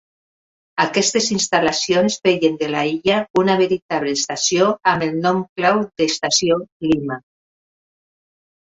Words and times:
Aquestes 0.85 1.27
instal·lacions 1.35 2.17
feien 2.23 2.57
de 2.63 2.71
la 2.77 2.81
illa 2.93 3.19
una 3.43 3.59
veritable 3.61 4.17
estació 4.23 4.73
amb 4.95 5.09
el 5.11 5.15
nom 5.29 5.47
clau 5.61 5.87
d'Estació 5.91 6.63
Lima. 6.91 7.25